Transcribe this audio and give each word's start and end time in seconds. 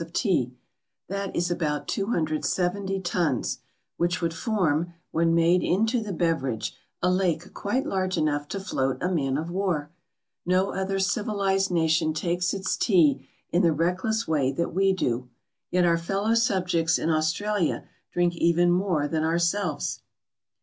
of 0.01 0.11
tea. 0.13 0.51
That 1.09 1.35
is 1.35 1.51
about 1.51 1.87
270 1.87 3.01
tons, 3.01 3.59
which 3.97 4.19
would 4.19 4.33
form, 4.33 4.95
when 5.11 5.35
made 5.35 5.61
into 5.61 6.01
the 6.01 6.11
beverage, 6.11 6.75
a 7.03 7.11
lake 7.11 7.53
quite 7.53 7.85
large 7.85 8.17
enough 8.17 8.47
to 8.47 8.59
float 8.59 8.97
a 8.99 9.11
man 9.11 9.37
of 9.37 9.51
war! 9.51 9.91
No 10.43 10.73
other 10.73 10.97
civilized 10.97 11.69
nation 11.69 12.15
takes 12.15 12.51
its 12.51 12.75
tea 12.77 13.27
in 13.51 13.61
the 13.61 13.73
reckless 13.73 14.27
way 14.27 14.51
that 14.53 14.73
we 14.73 14.91
do. 14.91 15.29
Yet 15.69 15.85
our 15.85 15.99
fellow 15.99 16.33
subjects 16.33 16.97
in 16.97 17.11
Australia 17.11 17.87
drink 18.11 18.35
even 18.35 18.71
more 18.71 19.07
than 19.07 19.23
ourselves. 19.23 20.01